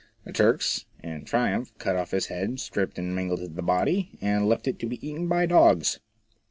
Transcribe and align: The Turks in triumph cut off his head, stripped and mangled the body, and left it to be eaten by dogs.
The 0.23 0.33
Turks 0.33 0.85
in 1.03 1.25
triumph 1.25 1.77
cut 1.77 1.95
off 1.95 2.09
his 2.09 2.25
head, 2.25 2.59
stripped 2.59 2.97
and 2.97 3.13
mangled 3.15 3.53
the 3.55 3.61
body, 3.61 4.17
and 4.19 4.49
left 4.49 4.67
it 4.67 4.79
to 4.79 4.87
be 4.87 5.07
eaten 5.07 5.27
by 5.27 5.45
dogs. 5.45 5.99